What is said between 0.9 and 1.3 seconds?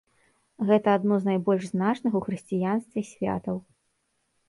адно з